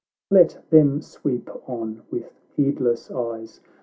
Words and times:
Let'them 0.31 0.99
sweep 1.03 1.47
on 1.69 2.01
with 2.09 2.31
heedless 2.55 3.11
eyes 3.11 3.61